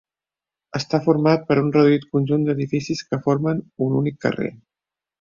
[0.79, 4.55] Està format per un reduït conjunt d'edificis que formen un únic carrer.